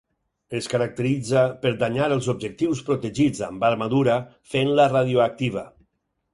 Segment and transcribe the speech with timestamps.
[0.59, 4.19] Es caracteritza per danyar els objectius protegits amb armadura
[4.57, 5.69] fent-la radioactiva.